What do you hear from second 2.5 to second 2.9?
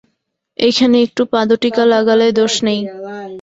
নেই।